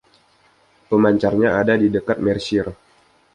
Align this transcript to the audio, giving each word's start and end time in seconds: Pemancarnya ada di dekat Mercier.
Pemancarnya 0.89 1.49
ada 1.61 1.73
di 1.81 1.85
dekat 1.95 2.17
Mercier. 2.25 2.65